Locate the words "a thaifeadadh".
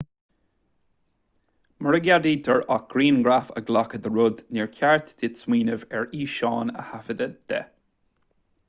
6.85-7.39